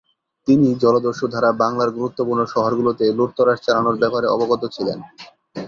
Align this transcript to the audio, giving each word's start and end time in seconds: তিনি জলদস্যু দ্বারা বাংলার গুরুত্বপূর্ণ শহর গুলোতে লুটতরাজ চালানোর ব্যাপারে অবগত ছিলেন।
তিনি 0.47 0.67
জলদস্যু 0.83 1.25
দ্বারা 1.27 1.49
বাংলার 1.61 1.89
গুরুত্বপূর্ণ 1.97 2.41
শহর 2.53 2.71
গুলোতে 2.79 3.05
লুটতরাজ 3.17 3.59
চালানোর 3.65 3.95
ব্যাপারে 4.01 4.27
অবগত 4.35 4.61
ছিলেন। 4.75 4.97